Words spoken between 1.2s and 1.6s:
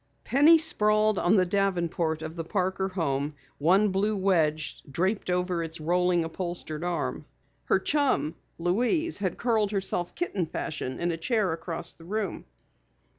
the